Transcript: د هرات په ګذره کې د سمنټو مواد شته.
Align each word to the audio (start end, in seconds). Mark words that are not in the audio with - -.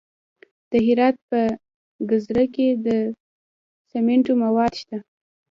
د 0.69 0.71
هرات 0.85 1.15
په 1.29 1.41
ګذره 2.09 2.45
کې 2.55 2.67
د 2.85 2.87
سمنټو 3.91 4.33
مواد 4.43 4.71
شته. 4.81 4.97